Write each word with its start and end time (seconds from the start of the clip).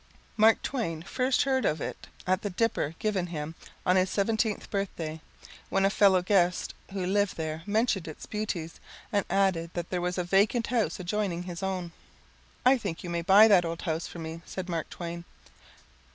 Mark 0.35 0.59
Twain 0.63 1.03
first 1.03 1.43
heard 1.43 1.63
of 1.63 1.79
it 1.79 2.07
at 2.25 2.41
the 2.41 2.49
dipper 2.49 2.95
given 2.97 3.27
him 3.27 3.53
on 3.85 3.97
his 3.97 4.09
seventeenth 4.09 4.67
birthday, 4.71 5.21
when 5.69 5.85
a 5.85 5.91
fellow 5.91 6.23
gaest 6.23 6.73
who 6.91 7.05
lived 7.05 7.37
there 7.37 7.61
mentioned 7.67 8.07
its 8.07 8.25
beauties 8.25 8.79
and 9.13 9.23
added 9.29 9.69
that 9.75 9.91
there 9.91 10.01
was 10.01 10.17
a 10.17 10.23
vacant 10.23 10.65
house 10.65 10.99
adjoining 10.99 11.43
his 11.43 11.61
own, 11.61 11.91
"I 12.65 12.79
think 12.79 13.03
you 13.03 13.11
may 13.11 13.21
buy 13.21 13.47
that 13.49 13.63
old 13.63 13.83
house 13.83 14.07
for 14.07 14.17
me," 14.17 14.41
said 14.43 14.67
Mark 14.67 14.89
Twain. 14.89 15.23